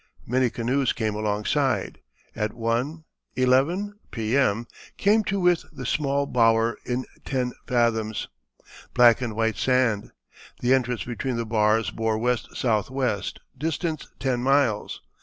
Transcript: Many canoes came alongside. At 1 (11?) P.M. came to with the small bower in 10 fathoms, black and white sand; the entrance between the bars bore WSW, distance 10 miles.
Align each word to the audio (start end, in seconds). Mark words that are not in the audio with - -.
Many 0.25 0.49
canoes 0.49 0.93
came 0.93 1.13
alongside. 1.13 1.99
At 2.35 2.53
1 2.55 3.03
(11?) 3.35 3.93
P.M. 4.09 4.65
came 4.97 5.23
to 5.25 5.39
with 5.39 5.63
the 5.71 5.85
small 5.85 6.25
bower 6.25 6.75
in 6.83 7.05
10 7.25 7.53
fathoms, 7.67 8.27
black 8.95 9.21
and 9.21 9.35
white 9.35 9.57
sand; 9.57 10.09
the 10.59 10.73
entrance 10.73 11.03
between 11.03 11.35
the 11.35 11.45
bars 11.45 11.91
bore 11.91 12.17
WSW, 12.17 13.31
distance 13.59 14.07
10 14.19 14.41
miles. 14.41 15.01